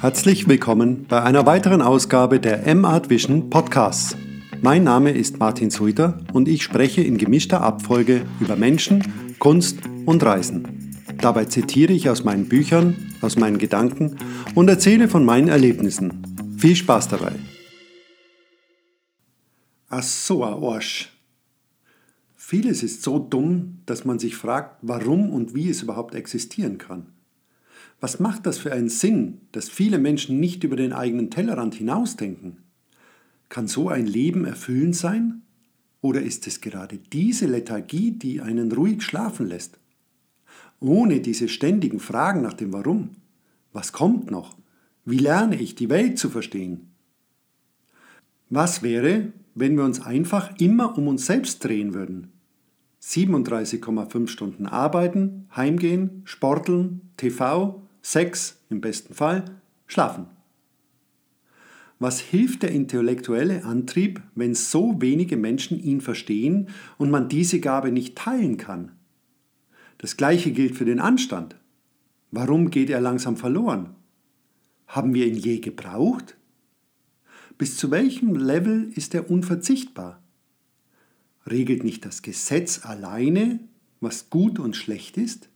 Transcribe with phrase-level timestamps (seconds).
[0.00, 4.16] Herzlich willkommen bei einer weiteren Ausgabe der M-Art Vision Podcasts.
[4.60, 10.22] Mein Name ist Martin Suiter und ich spreche in gemischter Abfolge über Menschen, Kunst und
[10.24, 10.96] Reisen.
[11.20, 14.16] Dabei zitiere ich aus meinen Büchern, aus meinen Gedanken
[14.54, 16.56] und erzähle von meinen Erlebnissen.
[16.56, 17.32] Viel Spaß dabei!
[19.88, 21.12] Ach so, ein Arsch.
[22.34, 27.12] Vieles ist so dumm, dass man sich fragt, warum und wie es überhaupt existieren kann.
[28.00, 32.58] Was macht das für einen Sinn, dass viele Menschen nicht über den eigenen Tellerrand hinausdenken?
[33.48, 35.42] Kann so ein Leben erfüllend sein?
[36.00, 39.78] Oder ist es gerade diese Lethargie, die einen ruhig schlafen lässt?
[40.78, 43.10] Ohne diese ständigen Fragen nach dem Warum.
[43.72, 44.56] Was kommt noch?
[45.04, 46.92] Wie lerne ich die Welt zu verstehen?
[48.48, 52.32] Was wäre, wenn wir uns einfach immer um uns selbst drehen würden?
[53.02, 59.44] 37,5 Stunden arbeiten, heimgehen, sporteln, TV, Sex im besten Fall,
[59.86, 60.28] schlafen.
[61.98, 67.92] Was hilft der intellektuelle Antrieb, wenn so wenige Menschen ihn verstehen und man diese Gabe
[67.92, 68.92] nicht teilen kann?
[69.98, 71.56] Das gleiche gilt für den Anstand.
[72.30, 73.94] Warum geht er langsam verloren?
[74.86, 76.38] Haben wir ihn je gebraucht?
[77.58, 80.22] Bis zu welchem Level ist er unverzichtbar?
[81.46, 83.60] Regelt nicht das Gesetz alleine,
[84.00, 85.50] was gut und schlecht ist?